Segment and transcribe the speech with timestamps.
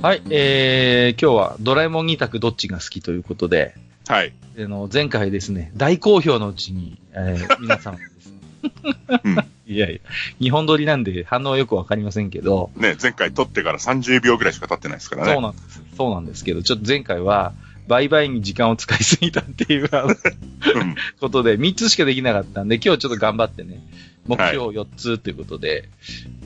[0.00, 3.74] はい、えー、今日はドラえもん2択どっちが好きということで、
[4.06, 4.32] はい。
[4.56, 8.38] あの前回ですね、大好評のうちに、えー、 皆さんですね、
[9.24, 9.36] うん。
[9.66, 10.00] いやいや、
[10.40, 15.32] 日本撮りなんで反応はよくわかりませんけど、ね、前回撮ってから30秒ぐらいしか経ってないですからね。
[15.32, 15.82] そうなんです。
[15.96, 17.52] そうなんですけど、ちょっと前回は、
[17.88, 19.96] 売買に時間を使いすぎたっていうう
[20.84, 20.94] ん。
[21.18, 23.82] ことで、3つしかできなかったんで、今日ちょっと頑張ってね、
[24.28, 25.88] 目標4つということで、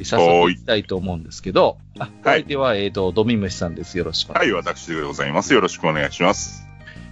[0.03, 3.99] 早速いきたいと思うんですけど、あ、お相手は、えっ、と、ドミムシさんです。
[3.99, 4.63] よろしくお願いします。
[4.63, 5.53] はい、私でございます。
[5.53, 6.67] よろしくお願いします。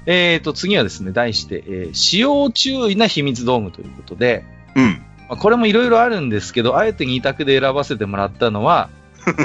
[0.06, 4.44] えっ、と、次はですね、題して、えー使用注意な秘密道具ということで、
[4.76, 5.02] うん。
[5.28, 8.88] まあ、これもいろいろあるんですけど、あえて2択で選ばせてもらったのは、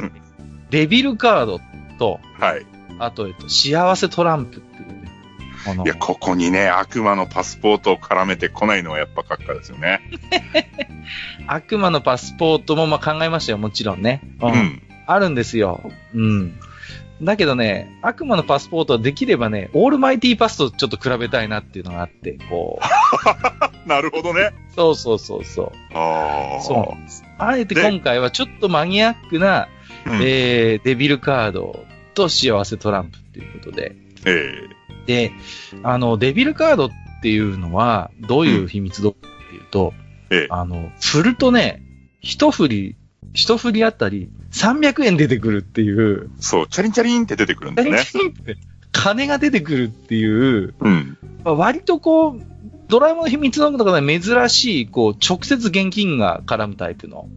[0.70, 1.60] デビルカード
[1.98, 2.66] と、はい。
[3.00, 5.05] あと、えっと、幸せトランプっていう
[5.74, 10.02] いや、ここにね、悪魔のパスポートを絡めてこないのはやっぱ閣下ですよね。
[11.48, 14.22] 悪魔のパスポートもまあ考えましたよ、もちろんね。
[14.42, 14.82] ううん。
[15.08, 15.92] あるんですよ。
[16.14, 16.60] うん。
[17.22, 22.80] だけどね、悪魔のパスポートはできればね、オールマイティーパスとちょっと比べたいなっていうのがあって、こ
[23.86, 23.88] う。
[23.88, 24.52] なるほどね。
[24.76, 25.98] そうそうそうそう。
[25.98, 26.62] ああ。
[26.62, 27.12] そう。
[27.38, 29.70] あえて今回はちょっとマニアックな、
[30.06, 30.22] うん。
[30.22, 33.96] ええー、デビルカードと幸せトランプっていうことで。
[34.26, 34.68] え
[35.06, 35.32] で、
[35.84, 36.90] あの、デビルカードっ
[37.22, 39.94] ていうのは、どういう秘密道具っていうと、
[40.32, 41.84] ええあの、振るとね、
[42.22, 42.96] 一振り、
[43.34, 48.24] 一振りあたり300円出てくるっていう、そう、チャリンチャリンって出てくるんですね。
[48.92, 51.18] 金が出てくるっていう、うん。
[51.44, 52.42] まあ割とこう、
[52.88, 57.28] ドラえもんの秘密道具とかで珍しい、こう、直接現金が絡むタイプの、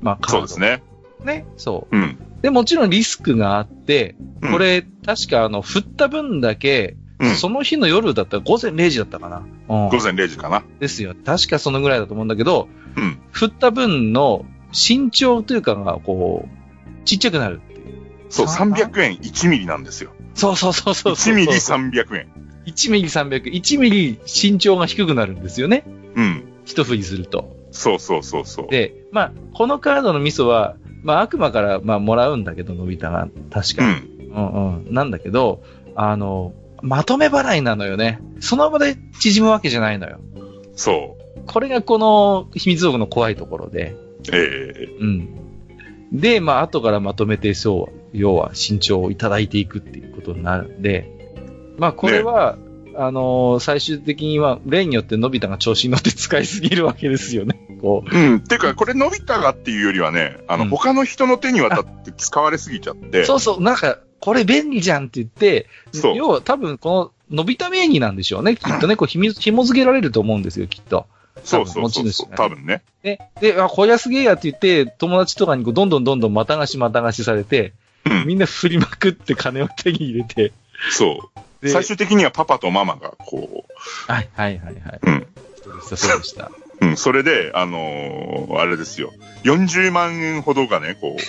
[0.00, 0.48] まあ、カード。
[0.48, 0.78] そうです。
[0.78, 0.82] ね。
[1.24, 1.46] ね。
[1.56, 2.18] そうん。
[2.42, 2.44] う。
[2.44, 9.36] で、もちろんリスクがあって、うんこれ、確かあの、振った分だけ、うんその日の夜だったら午前0時だったかな。
[9.36, 10.64] うん午前0時かな。
[10.80, 11.14] ですよ。
[11.24, 13.20] 確かそのぐらいだと思うんだけど、うん。
[13.30, 17.82] 振った分の身長というかが、こう、ちっちゃくなるっていう。
[18.28, 20.10] そう、さ300円1ミリなんですよ。
[20.34, 21.34] そうそうそうそうそう。
[21.34, 22.28] 1ミリ300円。
[22.66, 23.52] 1ミリ300。
[23.52, 25.84] 1ミリ身長が低くなるんですよね。
[26.16, 26.44] うん。
[26.64, 27.56] 一振りすると。
[27.70, 28.68] そうそうそうそう。
[28.68, 33.28] で、まあ、このカードのミソは、まあ、悪魔から、まあ、もらうんだけど、のび太が。
[33.50, 34.26] 確かに。
[34.28, 34.34] うん。
[34.34, 34.94] うんうん。
[34.94, 35.62] なんだけど、
[35.94, 36.52] あの、
[36.82, 38.20] まとめ払いなのよね。
[38.40, 40.20] その場で縮むわけじゃないのよ。
[40.74, 41.40] そう。
[41.46, 43.94] これがこの秘密道具の怖いところで。
[44.32, 45.42] ええうん。
[46.12, 51.10] で、まあ、後からまとめて、そう、要は身長をいただいていくっていうことになるんで、
[51.78, 52.58] まあ、これは、
[52.96, 57.58] あのー最終的には、例によってのび太が調子に乗って使いすぎるわけですよね。
[57.80, 58.18] こう。
[58.18, 58.40] うん。
[58.40, 68.56] てか、これ、のび太がっていうよりはね、あの、うん他の人の手に渡って使われすぎちゃって、そうそう、なんか、これ便利じゃんって言って、そう要は多分この、のび太名義なんでしょうね。
[68.56, 71.06] きっとね、こう、ひみ、紐付けられると思うんですよ、きっと。
[71.44, 72.04] そうそうそうそう。
[72.04, 72.82] 持ち主がね多分ね。
[73.02, 77.72] で、で、あ、こりゃすげえやって言って、友達とかにこうどんどんどんどんまた貸しまた貸しされて、
[78.04, 78.26] うん。
[78.26, 80.52] みんな振りまくって金を手に入れて、
[80.90, 81.40] そう。
[81.62, 83.64] で最終的にはパパとママが、こ
[84.08, 85.00] はい、はい、はい、はい。
[85.02, 85.26] う、うん。
[85.62, 86.50] そうでした、そうでした。
[86.82, 86.96] うん。
[86.96, 89.12] それで、あのーあれですよ。
[89.44, 91.16] 40万円ほどがね、こ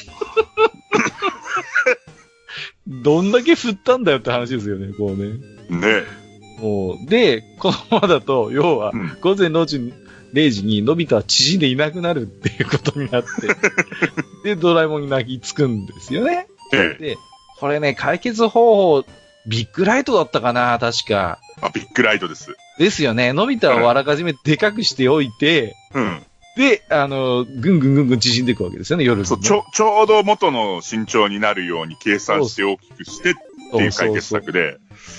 [2.87, 5.37] どんだけ振ったんだよって話ですよね、こうね。
[5.69, 6.03] う、ね。
[6.59, 9.17] もう、で、このままだと、要はう、ん。
[9.21, 9.93] 午前0時に、
[10.33, 13.29] 0時に、のび太は縮んでいなくなるっていうことになって、
[14.43, 16.47] で、ドラえもんに泣きつくんですよね。
[16.73, 17.01] ええ。
[17.01, 17.17] で、
[17.59, 19.05] これね、解決方法、
[19.47, 21.39] ビッグライトだったかな、確か。
[21.61, 22.55] あ、ビッグライトです。
[22.77, 23.33] ですよね。
[23.33, 26.23] のび太をあらかじめでかくしておいて、うん。
[26.55, 33.33] で、あの、ぐんぐんぐんぐん縮んでいくわけですよね、夜にねそう、ちょ、ちょうど元の身長になるように計算して大きくしてっ
[33.71, 34.77] ていう解決策で、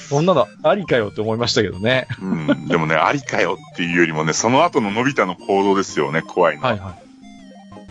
[0.09, 2.07] そんなのありかよって思いましたけどね。
[2.23, 2.25] う
[2.55, 2.69] ん。
[2.69, 6.63] でもね、ありかよっていうよりもね、その後ののび太の行動ですよね、怖いの。
[6.63, 6.97] はいは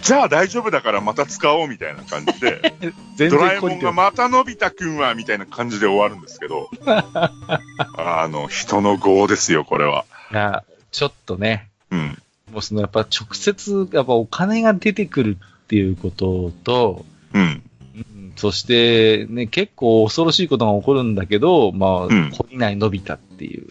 [0.04, 2.74] じゃあ大丈夫だからまた使おうみたいな感じで、
[3.30, 10.04] ドラえもんがまたのび太くんはみたいな感じで終わるんですけど、 あの、人の業ですよ、これは。
[10.32, 12.18] いや、ちょっとね、うん。
[12.52, 17.64] もうそのやっぱ直接、やっぱお金が出てくるっていうことと、うん。
[17.96, 18.34] うん。
[18.36, 22.28] そしてね、結構恐ろしいことが起こるんだけど、まあ、うん。
[22.28, 23.68] 懲りないのび太っていう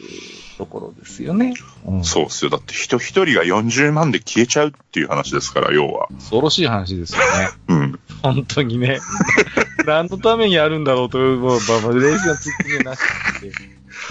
[0.58, 1.54] ところですよね。
[1.86, 2.50] うん、そうっすよ。
[2.50, 6.08] だって人一人が40万で消えちゃうっていう話ですから、要は。
[6.08, 7.48] 恐ろしい話ですよね。
[7.68, 8.00] うん。
[8.22, 9.00] 本当にね。
[9.86, 13.52] 何のためにやるんだろうという、もう、まあ、まあ、冷静なツッコミはなくて。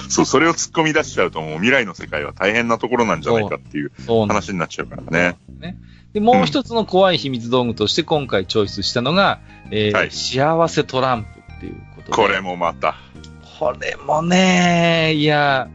[0.10, 3.92] そう、それを突っ込み出しちゃうともう未来の世界は大変なところなんじゃないかっていう
[4.28, 5.38] 話になっちゃうからね。
[5.60, 5.78] ね。
[6.14, 9.40] で、もう一つの怖い秘密道具として今回チョイスしたのが、
[9.72, 12.14] えーはい幸せトランプっていうことで。
[12.14, 12.96] これもまた。
[13.60, 15.70] これもね、いや、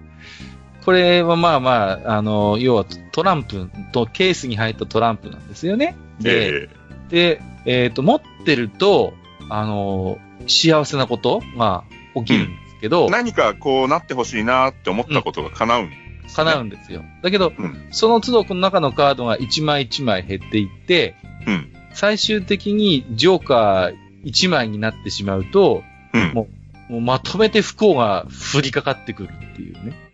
[0.87, 5.97] これはまあまあ、あの、要はトランプとケースに入ったトランプなんですよね。
[6.21, 6.69] で、え
[7.09, 9.13] で、えっ、と、持ってると、
[9.51, 11.83] あの、幸せなことが
[12.15, 17.03] 起きるんですけど、何かこうなってほしいなって思ったことが叶うんですね、叶うんですよ。
[17.21, 17.89] だけど、うん。
[17.91, 21.17] その都度この中のカードが1枚1枚減っていって、
[21.49, 21.73] うん。
[21.95, 25.83] 最終的にジョーカー1枚になってしまうと、
[26.15, 26.33] うん。
[26.33, 26.47] も
[26.89, 30.06] もうまとめて不幸が降りかかってくるっていうね。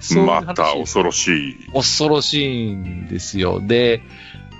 [0.00, 1.70] そうまた恐ろしい。
[1.72, 3.60] 恐ろしいんですよ。
[3.60, 4.02] で、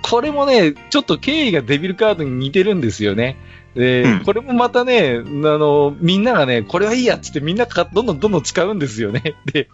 [0.01, 3.37] これもね、ちょっと経緯がデビルカードに似てるんですよね。
[3.75, 9.35] で、うんこれもまたね、あの、みんながね、これはいいやっつってみんなかどんどんどんどん使うんですよね。
[9.51, 9.69] で、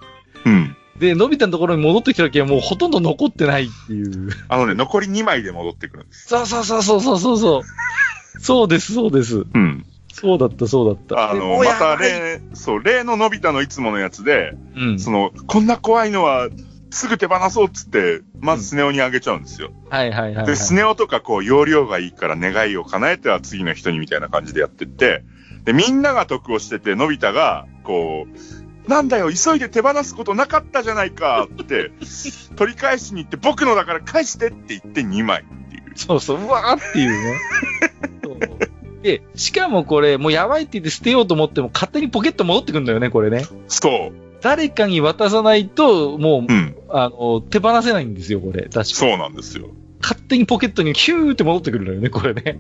[0.46, 0.75] うん。
[1.00, 4.30] で、のび太のところに戻ってきた時はもうほとんど残ってないっていう。
[4.50, 6.28] あのね、残り2枚で戻ってくるんです。
[6.28, 8.40] そうそうそうそうそうそうそう。
[8.40, 9.46] そうです、そうです。
[9.54, 9.86] うん。
[10.19, 11.16] そうだった、そうだった。
[11.16, 15.00] であの、また例、そう、例ののび太のいつものやつで、うん。
[15.00, 16.50] その、こんな怖いのは、
[16.90, 19.72] すぐ手放そうっつって、まずスネ夫にあげちゃうんですよ。
[19.92, 20.46] はいはいはい、はい。
[20.48, 25.24] で、スネ夫とかこう、容量がいいから願いを叶えては次の人にみたいな感じでやってって、
[25.66, 31.92] で、みんなが得をしてて、のび太が、こう、なんだよ、急いで手放すことなかったじゃないかって、
[32.58, 35.84] 取り返しに行って、僕のだから返してって言って2枚っていう。
[35.96, 37.40] そうそう、うわーっていうね。
[38.24, 38.67] そう
[39.07, 43.45] で、しかもこれ、もうやばいって言って捨てようと思っても、勝手にポケット戻ってくんだよね、これね。
[43.69, 44.12] そう。
[44.42, 46.75] 誰かに渡さないと、もう、うん。
[46.89, 48.63] あの、手放せないんですよ、これ。
[48.63, 49.69] 確かそうなんですよ。
[50.01, 52.59] 勝手にポケットにヒューって戻ってくるんだよね、これね。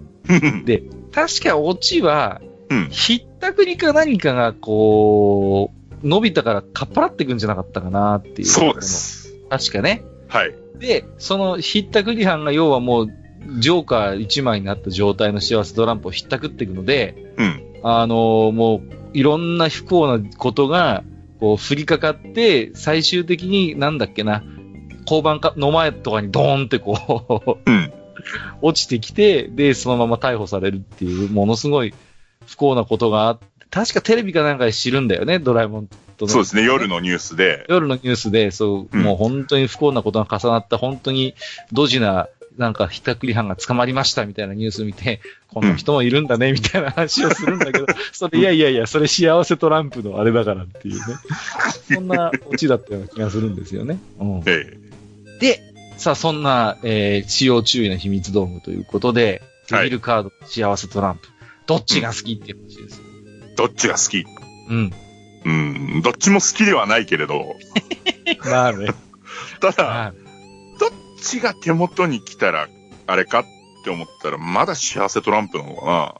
[0.63, 2.87] で、確かオチは、うん。
[2.91, 8.47] ひったくりか何かが、こう、伸びたからかっぱらってくんじゃなかったかなっていう。
[8.47, 8.81] そうで。
[8.83, 9.35] す。
[9.49, 10.03] 確かね。
[10.29, 10.55] はい。
[10.79, 13.07] で、そのひったくり犯が要はもう、
[13.59, 17.63] ジョーカー1枚になった状態の幸せトランプをひったくっていくので、うん。
[17.83, 21.03] あのもう、いろんな不幸なことが、
[21.39, 24.43] こう、降りかかって、最終的に、なんだっけな、
[25.01, 27.93] 交番かの前とかにドーンってこう、うん。
[28.61, 31.93] 落ちてきて、で、そのまま逮捕されるっていう、ものすごい
[32.47, 37.65] 不幸なことがあって、確かテレビかなんかで知るんだよね、ドラえもんとのそうですね、夜のニュースで。
[37.69, 41.35] 夜のニュースで、そう、うんもう本当に不幸なことが重なった、本当に
[41.71, 51.01] ドジな、なんか、ひったくり犯が捕まりましたみたいなニュース見て、こんな人もいるんだね、みたいな話をするんだけど、 それ、いやいやいや、それ幸せトランプのあれだからっていうね。
[51.93, 53.99] そんなオチだったような気がするんですよね。
[54.19, 54.77] うん、え
[55.39, 55.61] で、
[55.97, 61.27] さあ、そんな、えー、使用注意の秘密道具ということで、はいデビルカード、幸せトランプ、
[61.65, 63.01] どっちが好きっていう話です。
[63.51, 64.25] えどっちが好き？
[64.69, 64.93] うん。
[65.43, 65.51] う
[65.97, 66.01] ん。
[66.01, 67.57] どっちも好きではないけれど、
[68.49, 68.87] まあね。
[69.59, 70.13] ただ、
[71.21, 72.67] ちが手元に来たら、
[73.07, 73.45] あれかっ
[73.83, 76.15] て思ったら、まだ幸せトランプなのかな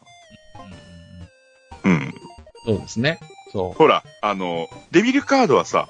[1.84, 2.14] うん。
[2.66, 3.20] そうですね。
[3.52, 5.88] そほら、あの、デビルカードはさ、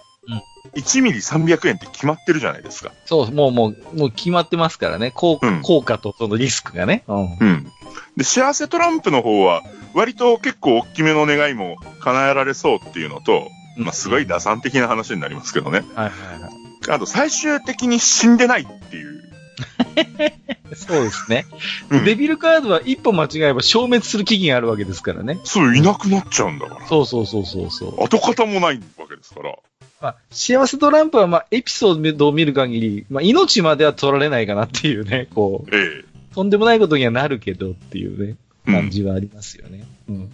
[0.76, 2.90] 1ミリ300円って決まってるじゃないですか。
[2.90, 2.94] う。
[3.06, 5.12] そう、もう、もう、もう決まってますからね。
[5.12, 7.04] 効うん効果とそのリスクがね。
[7.08, 7.38] うん。
[7.40, 7.72] うん。
[8.18, 9.64] で、幸せトランプの方は、
[9.94, 15.84] 割と結構大きめの願いも叶えられそうっていうのと、まあ、すごい打算的な話になりますけどね。
[15.96, 16.52] はいはいはい。
[16.90, 19.24] あと、最終的に死んでないっていう。
[20.76, 21.46] そうですね。
[21.90, 25.40] うんデビルカードは一歩間違えば消滅する危機があるわけですからね。
[25.44, 26.88] そう、いなくなっちゃうんだから。
[26.88, 28.04] そうそうそうそうそう。
[28.04, 29.56] 跡形もないわけですから。
[30.00, 36.04] まあ、幸せトランプは、まあ、エピソードを見る限り、まあ、命までは取られないかなっていうね、こう、え
[36.36, 38.36] とんでもないことにはなるけどっていうね、
[38.68, 38.72] え。
[38.72, 39.86] 感じはありますよね。
[40.08, 40.32] うん。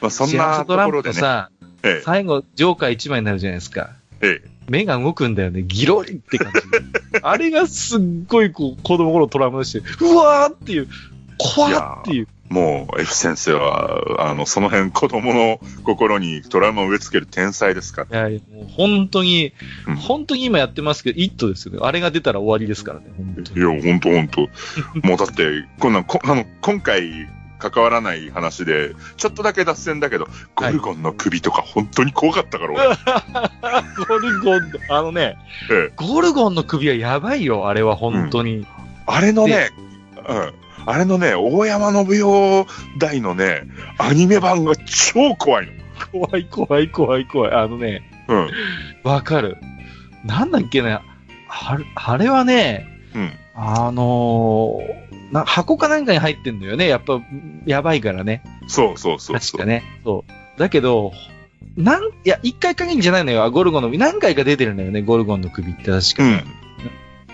[0.00, 1.14] まあ、そん幸なせトランところでね。
[1.14, 1.50] プとさ、
[1.82, 3.90] え最後、ジョーカー1枚になるじゃないですか。
[4.20, 4.40] え。
[4.44, 5.62] え目が動くんだよね。
[5.62, 6.60] ギロリって感じ。
[7.22, 10.88] あれがすっごいこう、子供頃トラウマでして、うわーっていう、
[11.38, 12.28] 怖ーっていう。
[12.30, 12.34] え。
[12.52, 18.20] もう、F 先生は、あの、その辺子供の心にトラウマを植え付ける天才ですから。
[18.20, 19.52] いやいや、もう本当に、
[19.86, 21.80] うん本当に今やってますけど、イットですよね。
[21.82, 23.06] あれが出たら終わりですからね。
[23.56, 24.48] いや、ほんとほんと。
[25.02, 27.28] もうだって、こんなん、こあの、今回、
[27.70, 32.84] 関わらない話で、ちょっとだけ脱線だけど、ゴルゴンの首とか本当に怖かったから、俺。
[34.06, 35.38] ゴルゴンの、あのね、
[35.70, 38.66] ええゴルゴンの首はやばいよ、あれは本当に。
[39.06, 39.70] あれのね、
[40.28, 40.52] うん。
[40.86, 42.66] あれのね、大山信代
[42.98, 43.62] 大のね、
[43.98, 45.72] アニメ版が超怖いの。
[46.12, 47.52] 怖い怖い怖い怖い。
[47.52, 48.50] あのね、うん。
[49.02, 49.56] わかる。
[50.24, 50.98] なんだっけね、
[51.48, 53.32] あれあれはね、うん。
[53.54, 56.86] あのーな、箱かなんかに入ってんのよね。
[56.86, 57.20] やっぱ、
[57.66, 58.44] やばいからね。
[58.68, 59.36] そうそうそう。
[59.36, 59.82] 確かね。
[60.04, 60.60] そう。
[60.60, 61.12] だけど、
[61.76, 63.50] なん、いや、一回限りじゃないのよ。
[63.50, 63.98] ゴルゴンの首。
[63.98, 66.34] 何回か出てるんだよね、ゴルゴンの首って確かに。
[66.34, 66.44] うん。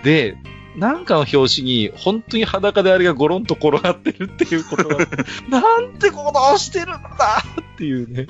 [0.02, 0.38] で、
[0.76, 4.96] なんかの表紙に、本当に裸であれがゴロンと転がってるっていうことが、
[5.50, 8.28] なんてことをしてるんだっていうね。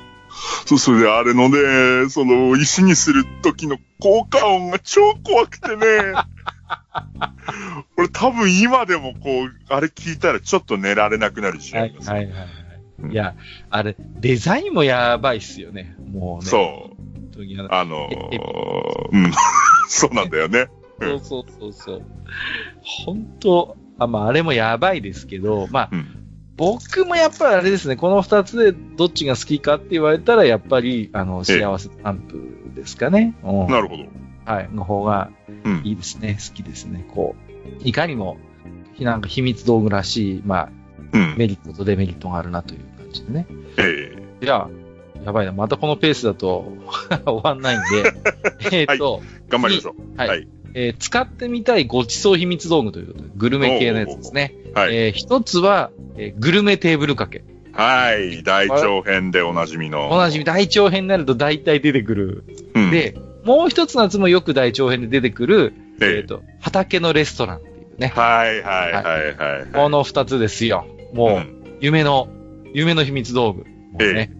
[0.65, 5.85] そう、それであれのね、その、石にする時の効果音が超怖くてね。
[7.97, 12.43] 俺多分今でもこう、あれ聞いたらちょっと寝られなくなるし、はい、はい、は
[13.09, 13.11] い。
[13.11, 13.35] いや、
[13.69, 15.95] あれ、デザインもやばいっすよね。
[16.11, 16.49] もうね。
[16.49, 17.01] そう。
[17.69, 19.31] あのー、うん。
[19.87, 20.67] そうなんだよね。
[20.99, 22.03] そうそうそうそう。
[22.81, 26.17] 本当あ、まあ、あれもやばいですけど、まあ、うん
[26.57, 33.35] 僕もやっぱりあれですね、この二つでどっちが好きかって言われたら、やっぱり、あの、ええ幸せスタンプですかね。
[33.43, 34.03] うんなるほど。
[34.45, 35.29] はい、の方が
[35.65, 35.81] うん。
[35.83, 36.37] いいですね。
[36.39, 37.05] 好きですね。
[37.13, 37.35] こ
[37.83, 38.37] う、いかにも、
[38.99, 40.69] なんか秘密道具らしい、まあ、
[41.13, 41.35] うん。
[41.37, 43.47] メリットとデメリットがあるなという感じでね。
[43.77, 44.67] ええいや、
[45.23, 45.51] やばいな。
[45.51, 46.73] またこのペースだと
[47.25, 48.13] 終わんないんで、
[48.71, 50.17] えっと、頑張りましょう。
[50.17, 50.47] はいはい。
[50.73, 54.55] えー使ってみたいごちそう秘密道具ということで、グルメ系のやつですね。
[54.73, 54.95] はい。
[54.95, 57.45] えー一つは、えーグルメテーブル掛け。
[57.73, 58.43] はい。
[58.43, 60.09] 大長編でおなじみの。
[60.09, 62.43] おなじみ大長編になると大体出てくる。
[62.73, 68.13] うん、で、もう一つのやつもよく大長編で出てくる、えっ、ええと、畑のレストランっていうね。
[68.15, 69.65] はいはいはいはい。
[69.73, 70.85] この二つですよ。
[71.13, 71.47] もう、
[71.79, 72.27] 夢の、
[72.73, 73.65] 夢の秘密道具。
[73.97, 74.31] ね。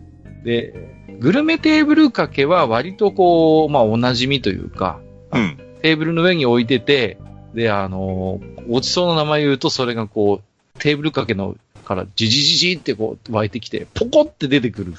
[0.44, 0.74] で、
[1.20, 5.00] グルメテーブル掛けは割とこう、まあおなじみというか、
[5.32, 5.42] うん。
[5.42, 5.58] うん。
[5.82, 7.18] テーブルの上に置いてて、
[7.54, 14.94] で、あのーごちそうの名前言うと、それがこう、テーブル掛けのから、じじじじってこう湧いてきて、ポコって出てくる。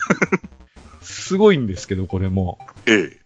[1.01, 2.59] すごいんですけど、これも。
[2.87, 3.22] ええ。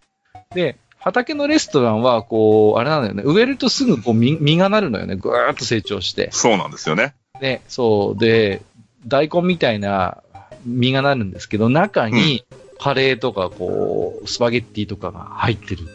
[0.53, 3.23] で、畑のレストランは、こう、あれなんだよね。
[3.25, 5.15] 植えるとすぐこう実実がなるのよね。
[5.15, 6.29] ぐーっと成長して。
[6.31, 7.15] そうなんですよね。
[7.39, 8.19] で、そう。
[8.19, 8.61] で、
[9.05, 10.23] 大根みたいな
[10.65, 12.43] 実がなるんですけど、中に
[12.79, 15.87] カレーとか、こう、スパゲッティとかが入ってる。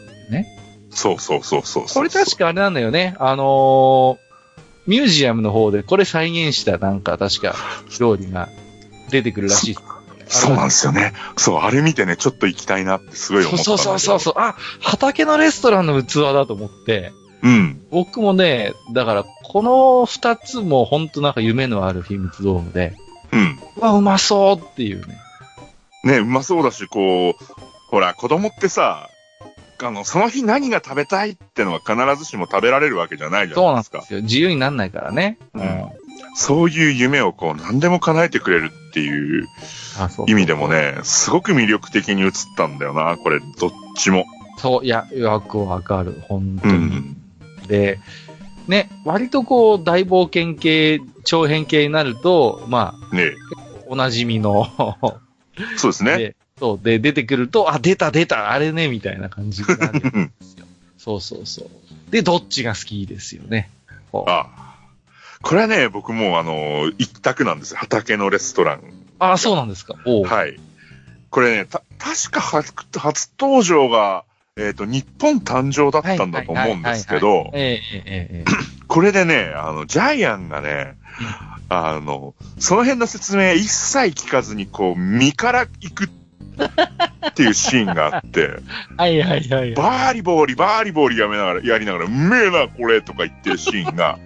[0.89, 2.03] そうそうそうそうそう。
[2.03, 3.15] これ確かあれなんだよね。
[3.19, 4.33] あのー
[4.85, 7.55] ミュージアムの方でこれ再現したなんか確か
[8.01, 8.49] 料理が
[9.09, 9.77] 出てくるらしい。
[10.33, 11.13] そうなんですよね。
[11.37, 13.63] そう、あれ見てね、ちょっと行きたいなってすごい思った。
[13.63, 14.33] そうそうそうそう。
[14.37, 17.11] あ、畑のレストランの器だと思って。
[17.43, 17.81] うん。
[17.91, 22.95] 僕もね、だからこの二つも本当なんか夢のある秘密道具で、
[23.31, 23.59] うん。
[23.77, 25.17] うわ、うまそうっていうね。
[26.03, 27.43] ね、うまそうだし、こう、
[27.89, 29.09] ほら、子供ってさ、
[29.81, 33.97] あの、その日何が食べたいってのは必ずしも食べられるわけじゃないじゃそうないですか。
[33.97, 34.21] なんですよ。
[34.21, 35.37] 自由になんないからね。
[35.53, 36.02] うん
[36.35, 39.47] そういう夢をこう何でも叶えてくれるっていう
[40.27, 44.25] 意味でもね、すごく魅力的に映ったんだよな、これ、どっちも。
[44.57, 46.21] そう、いや、よくわかる。
[46.27, 46.77] 本当うに。
[46.77, 47.17] ん。
[47.67, 47.99] で、
[48.67, 54.67] ね、割とこう、大冒険系、長編系になると、まねあ、おなじみの、
[55.77, 56.17] そうですね。
[56.17, 60.09] で、そう、で、出てくると、あ、出た出た、あれね、みたいな感じになるんで
[60.41, 60.65] すよ。
[60.97, 62.11] そうそうそう。
[62.11, 63.69] で、どっちが好きですよね。
[64.11, 64.62] こうあ
[65.43, 67.77] これはね、僕もあの、一択なんですよ。
[67.77, 68.81] 畑のレストラン。
[69.19, 69.95] あ、そうなんですか。
[70.05, 70.57] はい。
[71.29, 74.23] これね、た、確か初初登場が、
[74.55, 77.51] えっ、と、日本誕生だったんだと思うんですけど、
[78.87, 80.95] これでね、あの、ジャイアンがね、
[81.69, 88.59] あの、その辺の説明一切聞かずに、こう、身から行くっていうシーンがあって、
[88.95, 89.73] はいはいはい。
[89.73, 94.19] バーリボーリ、バーリボーリやめながら、やりながら、うめえな、これとか言ってるシーンが、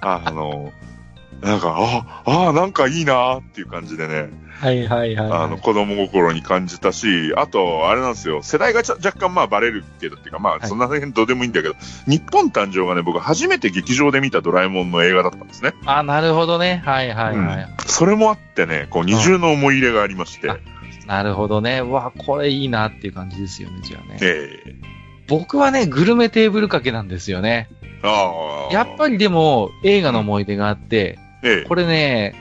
[0.00, 0.72] あの、
[1.40, 4.30] なんか、あ、ああ、なんかいいなっていう感じでね、
[4.60, 5.42] はいはいはいはい。
[5.44, 11.74] あの、子供心に感じたし、あと、あれなんですよ、世代が若干まあバレるけどっていうか、まあ、はいそんな辺どうでもいいんだけど、
[12.06, 15.74] 日本誕生がね、僕初めて劇場で見たドラえもんの映画だったんですね。
[15.86, 16.82] あ、なるほどね。
[16.84, 17.62] はいはいはい。
[17.62, 20.58] うんそれもあってね、こう二重の思い入れがありまして、あ
[21.06, 21.80] なるほどね。
[21.80, 24.18] うわ、これいいなっていう感じですよね、じゃあね。
[24.20, 27.68] ええ僕はね、グルメテーブル掛けなんですよね。
[28.72, 32.34] やっぱりでも、映画の思い出があって、ええこれね、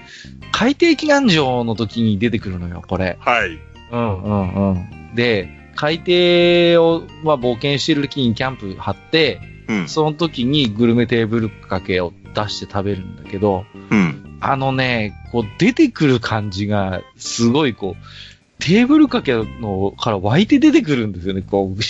[0.52, 3.18] 海底祈願場の時に出てくるのよ、これ。
[3.20, 3.60] はい。
[3.92, 4.78] うんうんう
[5.12, 5.16] ん。
[5.16, 9.88] で、海底を、まあ、冒険してる時にキャンプ張って、うん。
[9.88, 14.38] その時にグルメテーブル掛けを出して食べるんだけど、うん。
[14.40, 21.42] あのね、こう出てくる感じが、すごいこう、テーブル掛けのから湧いて出てくるんですよね。
[21.42, 21.82] こう、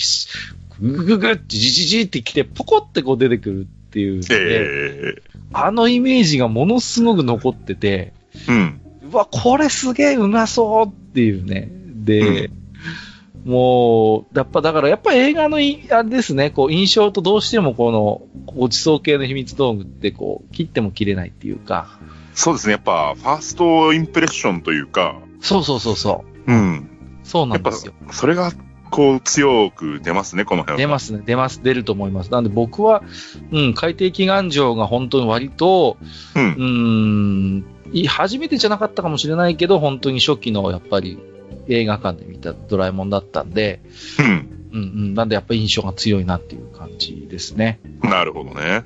[0.80, 5.22] ぐしぐぐぐってじじじってきて、ポコってこう出てくるっていうええ
[5.54, 8.14] あのイメージがものすごく残ってて、
[8.48, 8.82] うん。
[9.12, 11.70] うわ、これすげえうまそうっていうね。
[11.72, 12.50] で、
[13.46, 22.00] もう、やっぱだから、やっぱ映画のい、あれですね、こう、印象とどうしてもこの、ごちそう系の秘密道具ってこう、切っても切れないっていうか、
[22.34, 22.74] そうですね。
[22.74, 26.52] やっぱ、ファーストインプレッションというか、そうそうそうそう。
[26.52, 26.90] うん。
[27.24, 28.52] そうなやっぱんですよ。、それが、
[28.90, 30.78] こう、強く出ますね、この辺は。
[30.78, 32.32] 出ますね、出ます、出ると思います。
[32.32, 33.04] なんで僕は、
[33.52, 35.98] うん、海底祈願場が本当に割と、
[36.36, 36.40] う。
[36.40, 41.20] うんん、い初めてじゃなかったかもしれないけど、本当に初期のやっぱり
[41.68, 43.82] 映画館で見たドラえもんだったんで、
[44.20, 44.54] うん。
[44.70, 47.80] うんうん、なんでやっぱ印象が強いなっていう感じですね。
[48.04, 48.84] なるほどね。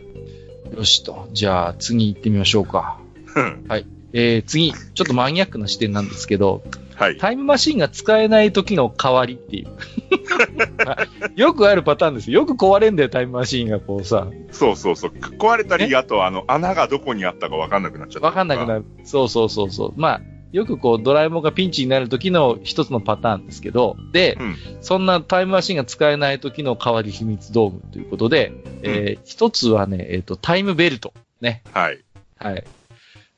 [0.75, 1.27] よしと。
[1.33, 2.99] じゃあ次行ってみましょうか。
[3.35, 3.65] うん
[4.13, 6.63] えー、次、ちょっとマニアックな視点なんですけど、
[7.01, 7.17] はい。
[7.17, 9.69] タイムマシンが使えない時の代わりっていう。
[11.35, 12.41] よくあるパターンですよ。
[12.41, 14.27] よく壊れんだよ、タイムマシンがこうさ。
[14.51, 15.11] そうそうそう。
[15.11, 18.27] 壊れたり、あとあの、穴がどこにあったかわかんなくなっちゃった。
[18.27, 18.85] わかんなくなる。
[19.03, 19.93] そうそうそうそう。
[19.95, 28.53] まあ、よくこう、ドラえもんがピンチになる時の一つのパターンですけど、で、うんそんなタイムマシンが使えない時の代わり秘密道具ということで、
[28.83, 31.15] えー一つはね、えっ、と、タイムベルト。
[31.41, 31.63] ね。
[31.73, 31.99] はい。
[32.37, 32.63] はい。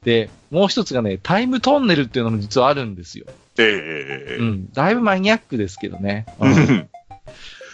[0.03, 3.25] で、もう一つがね、タイムトンネルっていうのも実はあるんですよ。
[3.57, 4.72] えうん。
[4.72, 6.25] だいぶマニアックですけどね。
[6.41, 6.89] えうん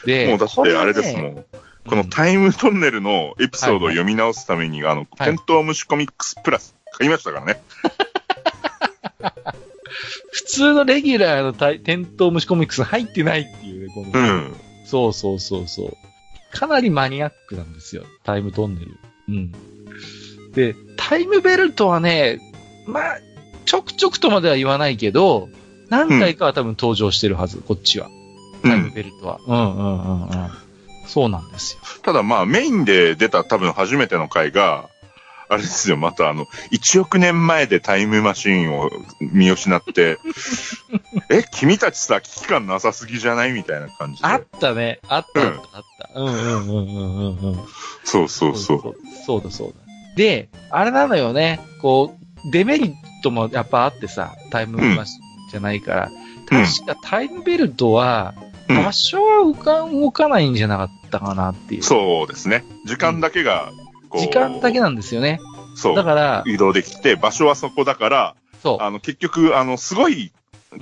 [0.07, 1.25] えで、もうだってあれですもん。
[1.31, 1.45] ん。
[1.88, 7.62] このタイムトンネルのエピソードを読み直すために、あの、はいテントウムシコミックスプラス買いましたからね。
[10.31, 14.55] 普通のレギュラーのテントウムシコミックス入ってないっていうね、このうん。
[14.86, 15.98] そうそうそうそう。
[16.51, 18.03] かなりマニアックなんですよ。
[18.24, 18.98] タイムトンネル。
[19.29, 19.51] うん。
[20.53, 22.39] で、タイムベルトはね、
[22.88, 23.19] まあ、
[23.65, 25.50] ちょくちょくとまでは言わないけど、
[25.89, 28.08] 何回かは多分登場してるはず、こっちは。
[28.63, 28.72] うん。
[28.72, 29.39] タイムベルトは。
[29.46, 30.29] うんうんうんうん。
[31.05, 31.79] そうなんですよ。
[32.03, 34.89] ただまあメインで出た多分初めての回が、
[35.51, 40.19] あれですよ、またあの、1億年前でタイムマシンを見失って、
[41.31, 44.27] え、君たちさ、危機感なさすぎじゃないみたいな感じで。
[44.27, 45.00] あったね。
[45.08, 46.19] あったあったあった。
[46.19, 47.60] うんうんうんうんうん
[48.03, 48.55] そうそう。
[48.55, 49.74] そうそうだそうだ。
[50.15, 51.60] で、あれなのよね。
[51.81, 52.15] こ
[52.46, 52.93] う、デメリッ
[53.24, 56.11] トもやっぱあってさ、タイムマシンじゃないから。
[56.11, 58.33] うん確かタイムベルトは、
[58.67, 61.83] うん場所は浮かん動かないんじゃなかったかなっていう。
[61.83, 62.63] そうですね。
[62.85, 63.71] 時間だけが。
[64.13, 65.39] 時間だけなんですよね。
[65.75, 65.95] そう。
[65.95, 68.83] だから、移動できて、場所はそこだから、そう。
[68.83, 70.31] あの、結局、あの、すごい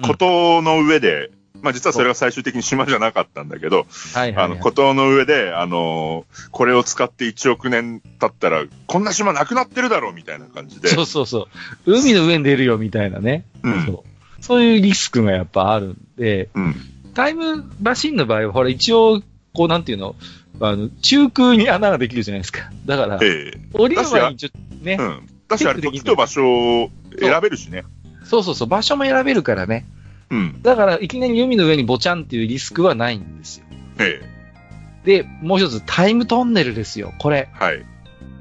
[0.01, 1.31] ことの上で、
[1.62, 4.62] まあ実はそれが最終的に島じゃなかったんだけど、はいはい、あの、はい。
[4.62, 10.89] ことの上で、あのこれを使って1億年経ったら、こんな島なくなってるだろうみたいな感じで。
[10.89, 11.47] そうそうそ
[11.86, 11.93] う。
[11.93, 13.45] 海の上に出るよみたいなね。
[13.63, 14.16] うんそう。
[14.41, 16.76] そういうリスクがやっぱあるんで、うん。
[17.13, 19.21] タイムマシンの場合は、ほら、一応、
[19.54, 20.15] こう、なんていうの、
[20.60, 22.69] あの、中空に穴ができるじゃないですか。
[22.86, 25.30] だから、ええ降りる前にちょっとね、うん。
[25.47, 27.84] だし、あれ、時と場所を選べるしね。
[28.23, 29.86] そうそうそう、場所も選べるからね。
[30.30, 30.62] うん。
[30.62, 33.65] だから、いきなり海の上にボチャンっていうリスクはないんですよ。
[34.00, 34.21] え
[35.06, 37.50] で、もう一つ、タイムトンネルですよ、これ。
[37.60, 37.86] えはい。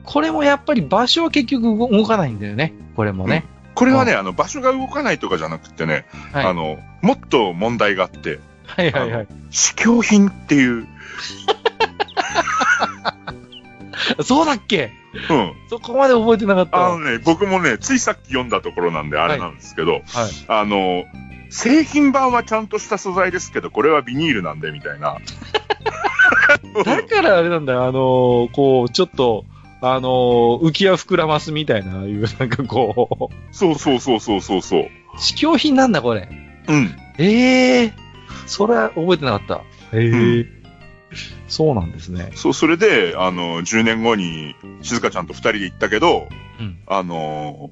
[0.04, 2.72] これもやっぱり場所は結局動動かないんだよね。
[2.94, 3.44] これもね。
[3.76, 6.46] これはね、あの、場所が動かないとかじゃなくてね、はい。
[6.46, 9.28] あの、もっと問題があって、はいはいはい。
[9.50, 10.88] 試供品っていう、
[14.24, 14.90] そうだっけ？
[15.30, 15.52] うん。
[15.70, 16.86] そこまで覚えてなかったわ。
[16.94, 20.02] あのね、僕もね、ついさっき読んだところなんであれなんですけど、はい。
[20.48, 21.04] あの、
[21.50, 25.18] 製品版はちゃんとした素材ですけど、これはビニールなんで、みたいな。
[26.84, 29.44] だからあれなんだよ、あのーこう、ちょっと、
[29.80, 34.80] あのー浮き輪膨らますみたいな、いう、なんかこそうそうそうそうそうそう。
[34.82, 36.28] う、試供品なんだ、これ。
[36.68, 36.96] うん。
[37.18, 37.94] ええ
[38.46, 39.62] それは覚えてなかった。
[39.92, 40.56] ええ
[41.48, 42.32] そうなんですね。
[42.34, 46.78] そう、それで、あの、10年後に、静香ちゃんと二人で行ったけど、うん。
[46.86, 47.70] あの、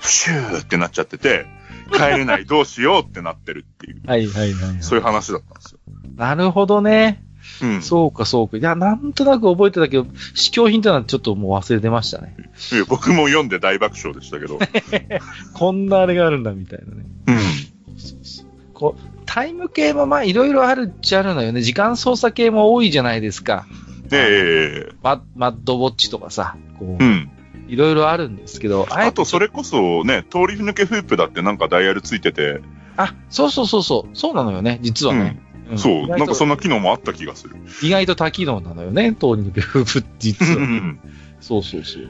[0.00, 1.46] プシューってなっちゃってて、
[1.92, 4.82] 帰れない、どうしようってなってるっていう、 はいはいはい、はい。
[4.82, 5.80] そういう話だったんですよ。
[6.16, 7.22] なるほどね。
[7.62, 7.82] うん。
[7.82, 8.56] そうかそうか。
[8.56, 12.36] いや、なんとなく覚えてたけど、試供品ってのはちょっともう忘れてましたね。
[12.88, 14.58] 僕も読んで大爆笑でしたけど。
[15.54, 17.04] こんなあれがあるんだみたいなね。
[17.28, 17.38] うん。
[17.98, 21.60] そうそうこう、タイム系もまあいろいろあるっちゃあるのよね。
[21.62, 23.66] 時間操作系も多いじゃないですか。
[24.08, 27.30] で、ママッドウォッチとかさ、こう、うん。
[27.68, 32.60] いろいろあるんですけど、あと、それこそね、通り抜けフープだってなんかダイヤルついてて、
[32.96, 35.20] あ、そうそうそうそう、そうなのよね、実はね。
[35.20, 37.56] んそう、意外となんかそんな機能もあった気がする。
[37.82, 40.56] 意外と多機能なのよね、通り抜け夫婦実は。
[40.56, 41.00] うん
[41.40, 42.08] そうそうそう。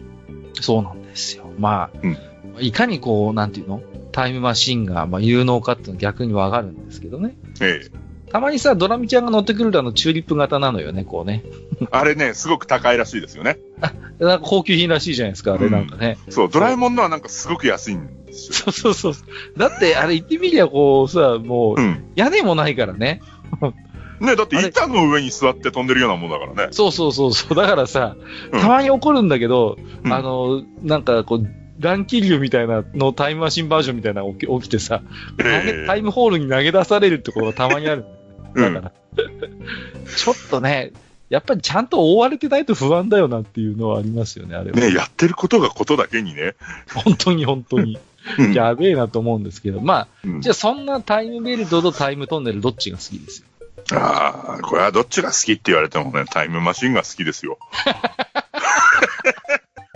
[0.60, 1.44] そうなんですよ。
[1.58, 2.16] まあ、うん
[2.58, 3.82] いかにこう、なんていうの？
[4.12, 7.36] タイムマシンが、まあ、有能かっていうのは逆にわかるんですけどね。
[7.60, 8.10] ええ。
[8.30, 11.42] たまにさ、ドラミちゃんが乗ってくるあのチューリップ型なのよね、こうね。
[11.90, 13.58] あれね、すごく高いらしいですよね。
[14.18, 16.18] なんか高級品らしいじゃないですか、あれなんかね。
[16.28, 18.72] そう、ドラえもんのはなんかすごく安いんですよ。
[18.72, 19.58] そうそうそう。
[19.58, 22.04] だって、あれ言ってみりゃこうさ、もう、うん。
[22.14, 23.20] 屋根もないからね。
[24.20, 26.72] ね、だって板の上に座って飛んでるようなもんだからね。
[26.72, 27.56] そうそうそうそう。
[27.56, 28.16] だからさ、
[28.52, 31.46] うんたまに怒るんだけど、うんあの、なんかこう、
[31.80, 35.00] 乱気流みたいなのタイムマシンバージョンみたいなの起き起きてさ、
[35.42, 38.04] ええタイムホールに投げ出されるってことがたまにある。
[38.54, 39.24] うんだから、
[40.16, 40.92] ちょっとね、
[41.30, 44.76] やっぱりちゃんと覆われてないと不安だよなっていうのはありますよね、あれは。
[44.76, 46.56] ね、やってることがことだけにね。
[46.92, 47.98] 本当に本当に。
[48.38, 53.98] うんやべえなと思うんですけど、まあ、うんじゃあそんなタイムベルトとタイムトンネルどっちが好きですよ？
[53.98, 57.58] ああ、これはどっちが好きって言われてもね、タイムマシンが好きですよ。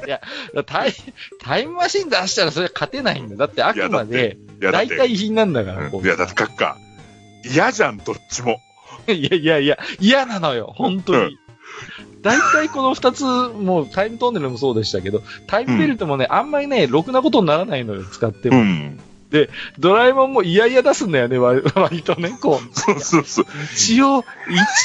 [0.07, 0.21] や、
[0.67, 0.93] タイ
[1.41, 3.39] タイムマシン出したらそれ勝てないんだよ。
[3.39, 6.77] だってあくまで代替品なんだから、いや、だって、カッカ、
[7.45, 8.59] 嫌じゃん、どっちも。
[9.09, 11.39] いやいやいや、嫌なのよ、本当うに。
[12.25, 18.63] 大体この二つ、もうタイムトンネルもそうでしたけど、タイムベルトもね、あんまりね、ろくなことにならないのよ、使っても。
[18.63, 18.99] ん。
[19.79, 22.79] ドラえもんも嫌々出すんだよね、割 割とね、こう。
[22.79, 23.47] そうそうそう。
[23.75, 24.25] 一応、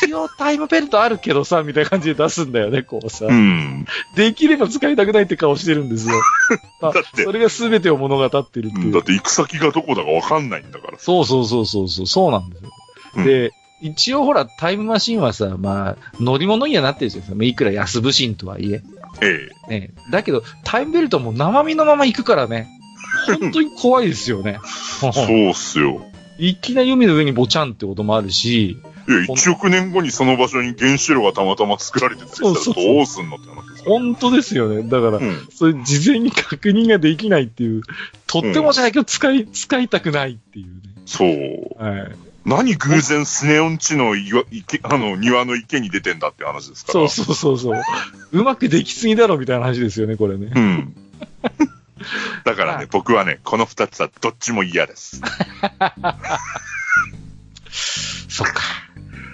[0.03, 3.25] 一応タイムベルトあるけどさ、みたいな感じで出すんだよね、こうさ。
[3.25, 3.85] うん。
[4.15, 6.15] できれば使いたくないって顔してるんですよ。
[6.81, 8.93] あだってそれが全てを物語ってるっていう。
[8.93, 10.99] だって行く先がどこだかわかんないんだから。
[10.99, 12.69] そうそうそうそうそう、そうなんですよ。
[13.17, 17.43] うんで、一応ほら、タイムマシンはさ、まあ、乗り物にはなってるんですよ。
[17.43, 18.81] いくら安部神とはいえ。
[19.21, 19.79] ええ。
[19.79, 19.91] ね。
[20.11, 22.67] だけど、タイムベルトも生身のまま行くからね。
[23.39, 24.59] 本当に怖いですよね。
[24.99, 26.05] そうっすよ。
[26.37, 28.77] いきなり海の上にボチャンってこともあるし、い
[29.11, 33.85] や、1億年後にその場所に原子炉がたまたま作られてたりしたらどうすんのって話ですよ。
[33.85, 34.83] 本当ですよね。
[34.83, 35.47] だから、うん。
[35.51, 37.81] それ事前に確認ができないっていう、
[38.27, 40.67] とってもじゃないけど使い、使いたくないっていう
[41.05, 41.27] そう。
[41.27, 41.75] ね。
[41.77, 42.15] はい。
[42.49, 47.07] 何偶然スネオン地の岩池、あの、庭の池に出てんだって話ですから。
[47.07, 47.81] そうそうそうそう。
[48.31, 50.51] うまくできすぎだろみたいな話ですよね、これね。
[50.55, 50.95] うん。
[52.43, 55.21] だからねはい、僕はね、この二つはどっちも嫌です。
[58.29, 58.61] そっか。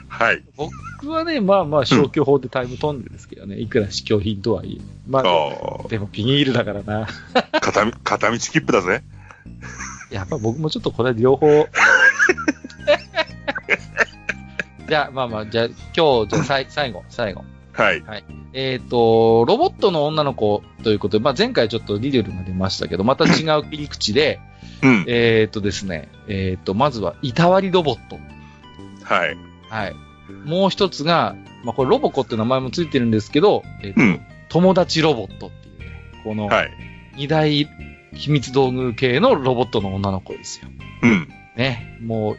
[0.10, 0.44] はい。
[0.58, 3.60] 僕はね、まあまあ消去法でタイムトンネルですけどね。
[3.60, 4.84] いくら試供品とはいえ。
[5.08, 7.08] まあ、あでもビニールだからな。
[7.34, 9.04] あ、片道、片道切符だぜ。
[10.12, 11.68] やっぱ僕もちょっとこれ両方。
[14.88, 17.44] じゃあ、まあまあ、じゃあ今日、じゃあさい 最後、最後。
[18.04, 18.24] はい。
[18.54, 24.40] えっ、と、ロボットの女の子ということで、まあ前回ちょっとリデルが出ましたけど、また違う切り口で、
[24.82, 25.06] うん。
[25.08, 28.18] えっとですね、えっ、と、まずは、いたわりロボット。
[29.04, 29.38] はい。
[29.70, 29.96] はい。
[30.46, 34.22] もう一つが、まあこれロボコって名前もついてるんですけど、えっ、と、うん。
[34.48, 35.86] 友達ロボットっていうね、
[36.24, 36.72] このはい。
[37.18, 37.68] 二大
[38.14, 40.70] 秘密道具系のロボットの女の子ですよ。
[41.04, 41.28] うん。
[41.56, 41.98] ね。
[42.02, 42.38] もう、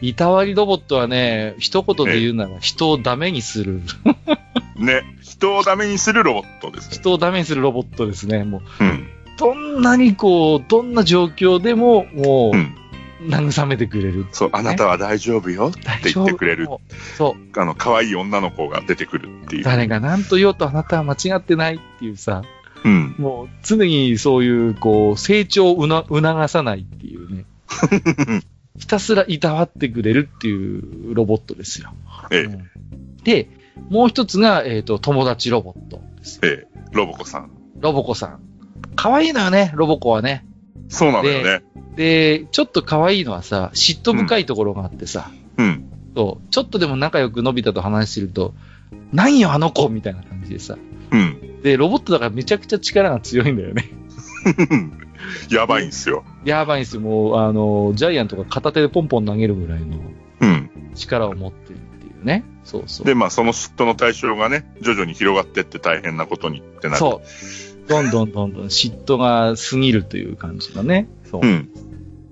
[0.00, 3.82] いたわりロボットはね、一言で言うなら人をダメにする、
[4.76, 5.02] ね。
[5.22, 6.96] 人をダメにするロボットですね。
[6.96, 8.44] 人をダメにするロボットですね。
[8.44, 9.08] もう、うん。
[9.38, 12.74] どんなにこう、どんな状況でも、もうん。
[13.20, 14.26] う、慰めてくれる。
[14.32, 16.68] そう、あなたは大丈夫よって言ってくれる。
[17.16, 17.60] そう。
[17.60, 19.64] あの、可愛い女の子が出てくるっていう。
[19.64, 22.42] 誰が何と言おうとあなたは間違ってないっていうさ、
[22.84, 23.16] うん。
[23.18, 27.44] もう常にそういう、こう、成長を促さないっていうね。
[28.78, 31.92] ひたすらいたわってくれるっていうロボットですよ。
[32.30, 32.70] ええうん
[33.24, 33.50] で、
[33.90, 36.40] もう一つが、えっ、と、友達ロボットです。
[36.42, 37.50] ええ、ロボコさん。
[37.78, 38.40] ロボコさん。
[38.96, 40.46] 可愛いのよね、ロボコはね。
[40.88, 41.62] そうなのよね。
[41.96, 45.90] で、ちょっと可愛いのはさ、嫉妬深いところがあってさ、うん。
[46.14, 48.54] そう、ちょっとでも仲良くのび太と話してると、
[49.12, 50.78] なんよあの子みたいな感じでさ。
[51.10, 51.60] うん。
[51.62, 53.90] で、ロボットだからめちゃくちゃ力が強いんだよね。
[55.50, 56.24] やばいんすよ。
[56.44, 57.02] やばいんですよ。
[57.02, 59.98] もう、あの、ジャイアントが片手でポンポン投げるぐらいの
[60.40, 60.70] うん。
[60.94, 62.44] 力を持ってるっていうね。
[62.64, 63.06] そうそう。
[63.06, 66.98] で、まあ、その嫉妬の対象がね、徐々に広がってって大変なことにってなる。
[66.98, 67.88] そう。
[67.88, 71.08] どんどんどんどん嫉妬が過ぎるという感じのね。
[71.24, 71.40] そう。
[71.42, 71.70] うん。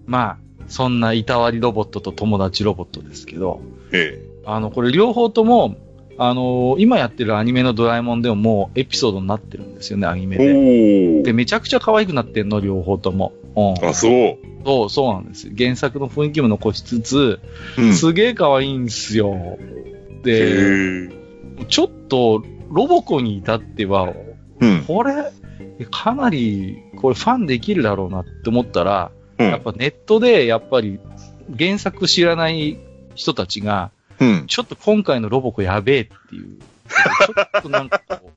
[0.06, 3.60] まあ、そんないたわりロボットと友達ロボットですけど、
[3.92, 5.76] えあの、これ両方とも、
[6.18, 10.46] あの今やってるアニメのドラえもんでももうエピソードになってるんですよね、アニメえ。
[10.46, 11.20] で。
[11.20, 13.32] おで、めちゃくちゃ可愛くなってんの、両方とも。
[13.54, 13.88] うん。
[13.88, 14.38] あ、そう。
[14.64, 15.52] そう、そうなんですよ。
[15.56, 17.40] 原作の雰囲気も残しつつ、
[17.78, 17.94] うん。
[17.94, 19.34] すげえ可愛いんですよ。
[19.34, 19.58] へ
[20.22, 21.66] で、え。
[21.68, 24.12] ちょっと、ロボコに至っては、
[24.60, 24.84] うん。
[24.86, 25.12] これ、
[25.90, 30.98] かなり、これファンできるだろうなって思ったら、うんやっぱネットで、やっぱり、
[31.58, 32.78] 原作知らない
[33.14, 34.46] 人たちが、うん。
[34.46, 36.58] ちょっと今回のロボコやべえっていう。
[36.58, 38.32] ちょっとなんかこ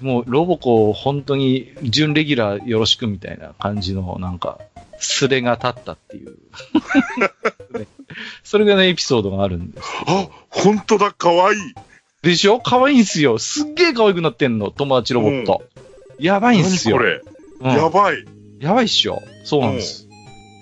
[0.00, 4.58] う、もうロボコ本当に準レギュラーよろしくみたいな感じのなんか、
[4.98, 6.36] スレが立ったっていう。
[7.78, 7.86] ね
[8.44, 9.88] それがね、エピソードがあるんです。
[10.06, 11.60] あ、ほんとだ、かわいい。
[12.22, 12.60] でしょ？
[12.60, 13.38] 可愛いんすよ。
[13.38, 15.62] すっげえ可愛くなってんの、友達ロボット。
[16.18, 16.96] やばいんすよ。
[16.98, 17.06] 何こ
[17.64, 17.72] れ？
[17.72, 18.24] うんやばい。
[18.60, 19.22] やばいっしょ。
[19.44, 20.08] そうなんです。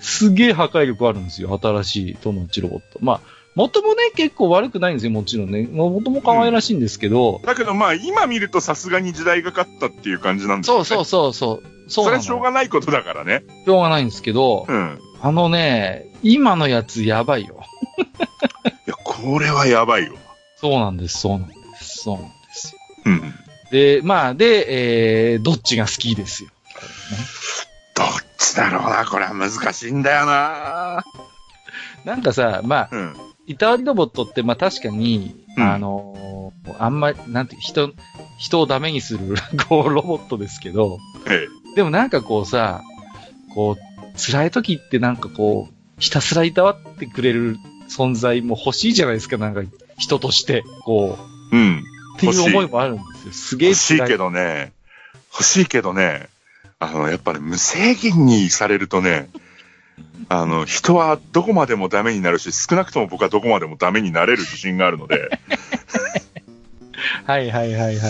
[0.00, 1.58] すげえ破壊力あるんですよ。
[1.62, 2.98] 新しい友達ロボット。
[3.02, 3.20] まあ、
[3.60, 5.68] 元もね、結構悪くないんですよ、もちろんね。
[5.70, 10.84] まあ元も可愛らしいんですけど、だけどまあ、今見るとさすがに時代が勝ったっていう感じなんですよね。
[10.86, 11.90] そうそうそうそう。
[11.90, 13.44] それはしょうがないことだからね。
[13.66, 14.98] しょうがないんですけど、うん。
[15.20, 17.62] あのね、今のやつやばいよ。
[18.86, 20.14] いや、これはやばいよ。
[20.56, 22.80] そうなんです、そうなんです、そうなんですよ。
[23.04, 23.34] うん。
[23.70, 26.50] で、まあ、で、えー、どっちが好きですよ。
[27.94, 28.06] どっ
[28.38, 31.04] ちだろうな、これは難しいんだよな。
[32.04, 33.16] なんかさ、まあ、うん。
[33.50, 36.30] いたわりロボットって、まあ確かに、うんあのー
[36.78, 37.92] あんまり、なんて、人、
[38.38, 39.34] 人をダメにする、
[39.68, 42.82] こう、ロボットですけど、えでもなんかこうさ、
[43.54, 47.56] こう、辛い時ってなんかこう、ひたすらいたわってくれる
[47.88, 49.62] 存在も欲しいじゃないですか、なんか
[49.98, 51.18] 人として、こ
[51.52, 51.58] う、え。
[51.58, 51.84] うん。
[52.16, 53.32] っていう思いもあるんですよ。
[53.32, 54.18] すげえ欲しいけど。
[54.18, 54.72] どね、
[55.32, 56.28] 欲しいけどね、
[56.78, 59.28] あの、やっぱね、無制限にされるとね、
[60.28, 65.38] あの、人はどこまでもダメになるし、少なくとも僕はどこまでもダメになれる自信があるので、
[67.26, 68.06] はいはいはいはいはい。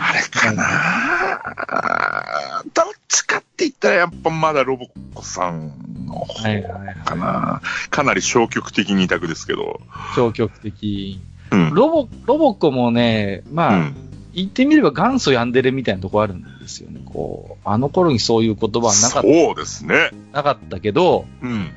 [0.00, 6.94] あれかなどっちかって言ったらやっぱまだロボコさんの方はいはいはい。
[7.04, 7.60] かな。
[7.90, 9.80] かなり消極的に委託ですけど。
[10.14, 11.20] 消極的。
[11.50, 11.74] うん。
[11.74, 13.96] ロボ、ロボコもね、まあ、うん。
[14.34, 16.97] 言ってみれば元祖ヤンデレみたいなとこあるんですよね。
[17.08, 20.10] こう、あの頃にそういう言葉はなかっそうですね。
[20.32, 21.70] なかったけど、うん。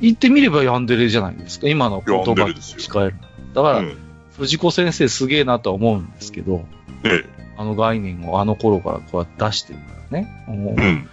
[0.00, 1.68] 言ってみればヤンデレじゃないですか？
[1.68, 3.16] 今の言葉にヤンデレですよ聞かえる。
[3.54, 3.96] だから、うん。
[4.36, 6.64] 藤子先生すげえなとは思うんですけど、
[7.04, 7.24] え
[7.56, 10.44] あの概念をあの頃からこうやって出してるからね。
[10.48, 10.84] もうえ。
[10.84, 11.08] うん。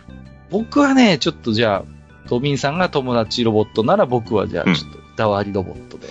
[0.49, 6.07] 僕はね、ちょっとじゃあ、トビンさんが友達ロボットなら僕はじゃあ、うんちょっと、いたわりロボットで。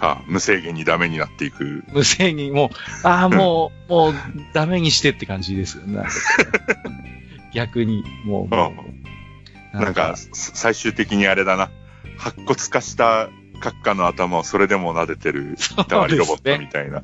[0.00, 1.84] あ、無制限にダメになっていく。
[1.92, 4.14] 無制限、もう、ああ、 もう、もう、
[4.52, 6.04] ダメにしてって感じですよね。
[7.52, 8.74] 逆に、もう、も
[9.74, 11.70] うなんか、さ最終的にあれだな。
[12.16, 13.28] 白骨化した
[13.60, 17.02] 閣下の頭をそれでも撫でてる、いたわりロボットみたいな。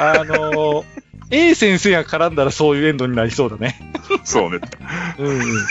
[0.00, 0.84] あのー、
[1.30, 3.76] A 先生が絡んだらそういうエンドになりそうだね。
[4.24, 4.60] そうね。
[5.18, 5.66] うん、うん。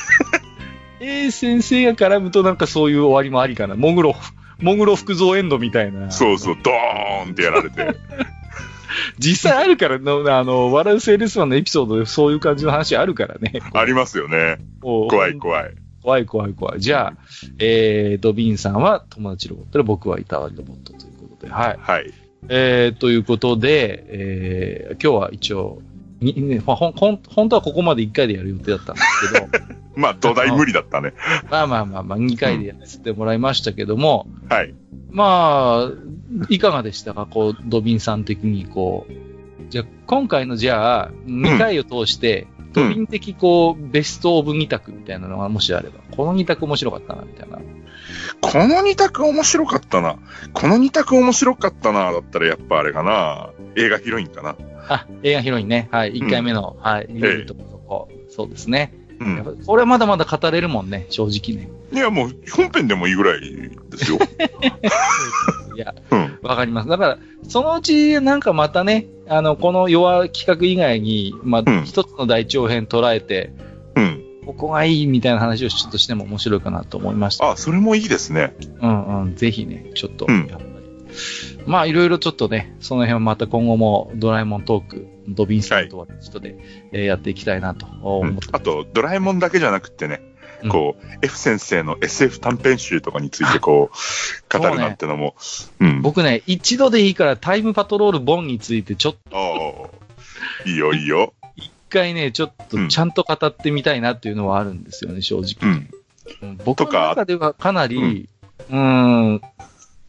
[0.99, 3.75] A 先生が絡むとなんかそういう終わりもありかな。
[3.75, 4.15] モグロ、
[4.59, 6.11] モグロ福蔵エンドみたいな。
[6.11, 7.95] そうそう、ドーンってやられて。
[9.19, 13.53] 実際あるからの、あの、笑うセールスマンのエピソードでそういう感じの話あるからね。
[13.73, 14.57] ありますよね。
[14.81, 15.73] 怖い怖い。
[16.01, 16.79] 怖い怖い怖い。
[16.79, 17.13] じゃあ、
[17.59, 21.51] えー、ドビンさんは友達ロボットで僕はいたわりロボットということで。
[21.51, 21.77] はい。
[21.79, 22.13] はい。
[22.47, 25.81] えー、ということで、えー、今日は一応、
[26.21, 31.13] にね、まあ、ほん、ほん、本当はここまで1回でやる予定だったんですけど、 まあ、土台無理だったね。
[31.49, 34.73] ま あまあまあまあ、2回でやらせてもらいましたけども、はい。
[35.11, 35.91] まあ、
[36.49, 37.25] いかがでしたか？
[37.25, 39.13] こう、ドビンさん的に、こう。
[39.69, 47.59] じゃあ、今回のじゃあ、2回を通して、ドビン的、こう、ベストオブ2択みたいなのがもしあれば、この2択面白かったな、みたいな。
[48.41, 50.17] この二択面白かったな。
[50.53, 52.11] この二択面白かったな。
[52.11, 53.49] だったらやっぱあれかな。
[53.75, 54.55] 映画ヒロインかな。
[54.89, 55.87] あ、映画ヒロインね。
[55.91, 58.09] はい、1回目の、はい、リルとこ。
[58.29, 58.93] そうですね。
[59.19, 59.35] うん。
[59.35, 61.69] やっぱこれはまだまだ語れるもんね、正直ね。
[61.91, 63.41] いや、もう本編でもいいぐらい
[63.89, 64.19] ですよ。
[65.75, 66.39] いや、うん。
[66.41, 66.89] わかります。
[66.89, 73.53] だから、そのうち、なんかまたね、あの、この弱企画以外に、まあ、うん一つの大長編捉えて、
[73.95, 74.21] うん。
[74.45, 77.51] ここがいいみたいな話をちょっとしても面白いかなと思いました。
[77.51, 78.55] あ、それもいいですね。
[78.81, 80.75] うんうん、ぜひね、ちょっと、うんやっぱり。
[81.65, 86.57] まあ、いろいろちょっとね、その辺はまた今後もドラえもんトーク、ドビンさんとは人で、
[86.91, 88.35] えーやっていきたいなと思うん。
[88.35, 90.21] って、あと、ドラえもんだけじゃなくってね、
[90.63, 90.69] うん。
[90.69, 95.35] こう、F 先生の SF 短編集とかについてこう、語るなんてのも、
[95.79, 96.01] うん。
[96.01, 99.91] 僕ね、一度でいいからタイムパトロールボンについてちょっと
[100.65, 101.33] いいよ、いいよ。
[101.55, 105.71] 一回ね、ちょっとちゃんと語ってみたいなっていうのはあるんですよね、正直。
[105.71, 105.89] うん。
[106.41, 106.57] うん。
[106.65, 108.29] 僕のとか中ではかなり、
[108.69, 108.77] うー
[109.35, 109.47] ん、好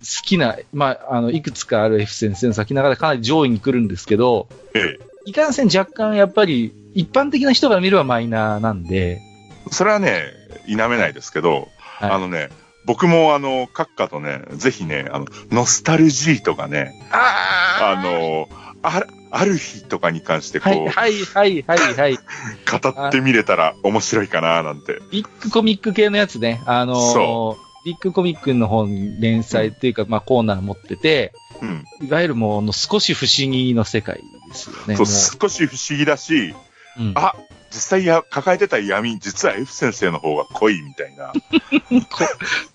[0.00, 9.70] きな、まあ、あの、いくつかある F 先生の先ながらかなり上位に来るんですけど、えいかんせん若干やっぱり、一般的な人が見ればマイナーなんで、え。
[9.72, 10.22] それはね、
[10.66, 12.48] 否めないですけど、はいあのね、
[12.84, 18.48] 僕もあの、閣下とね、ぜひね、あの、ノスタルジーとかね、あの、
[18.82, 22.18] あある日とかに関してこう、はい、はい、はい、はい、はい。
[22.70, 25.00] 語ってみれたら面白いかな、なんて。
[25.10, 31.84] ビッグコミック系のやつね、あのーそビッグコミックの方に連載っていうか、まあコーナー持ってて、うん。
[32.06, 34.16] いわゆるもう少し不思議の世界
[34.48, 34.96] ですよね。
[34.96, 36.54] そうも少し不思議だし、
[36.98, 37.34] ううんあ、
[37.70, 41.32] 実際や抱えてた闇、実は F 先生の方が濃いみたいな。
[41.32, 42.24] こ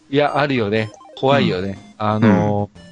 [0.10, 0.92] いや、あるよね。
[1.16, 1.80] 怖いよね。
[1.98, 2.92] あのー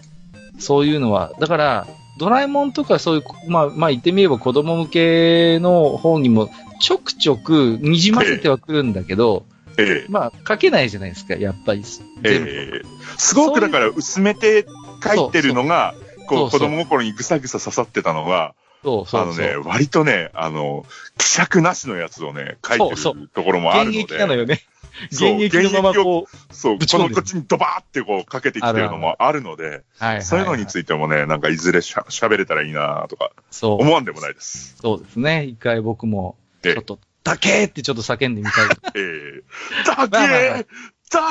[0.59, 1.87] そういうのは、だから、
[2.19, 6.49] ドラえもんとかそういう、まあ、まあ言ってみれば子供向けの方にも
[6.81, 9.45] ちょくちょくにじませてはくるんだけど、
[9.77, 11.83] ええまあ書けないじゃないですか、やっぱり。
[12.23, 14.65] ええすごくだから薄めて
[15.03, 15.95] 書いてるのが、
[16.27, 19.21] こそう子供心にぐさぐさ刺さってたのが、そうそうそう。
[19.21, 20.85] あのね、割とね、あの、
[21.17, 24.13] 希釈なしのやつをね、書いてるところもある現ので。
[24.13, 24.61] 役なのよね。
[25.11, 29.83] 現役のままこう、そう、このこっちにドバーってこうかけてきてるのもあるので、
[30.21, 33.81] そういうのについてもね、なんかいずれしゃ喋れたらいいなとかそう。
[33.81, 34.75] 思わんでもないです。
[34.81, 35.45] そうですね。
[35.45, 38.69] 一回僕も、ええちょっと、だけーってちょっと叫んでみたい。
[38.95, 39.43] ええ
[39.85, 40.63] だけまあまあまあ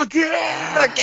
[0.01, 1.03] だけだけ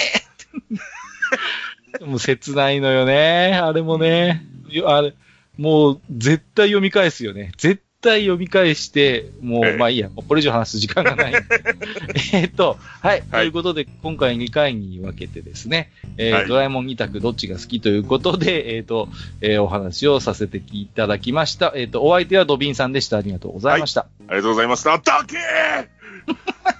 [2.01, 3.60] もう切ないのよね。
[3.62, 4.45] あれもね。
[4.69, 5.13] よあれ、
[5.58, 7.51] もう、絶対読み返すよね。
[7.58, 11.34] 絶対読み返して、もう、ええまあいいや、これ以上話す時間がない。
[12.34, 19.10] えっと、はい、はいということで、今回2回に分けてですね、えーはいドラえもん2択どっちが好きということで、えっ、と、
[19.41, 21.73] えーお話をさせていただきました。
[21.75, 23.17] えっ、と、お相手はドビンさんでした。
[23.17, 24.01] ありがとうございました。
[24.27, 24.91] ありがとうございました。
[24.97, 26.74] だけー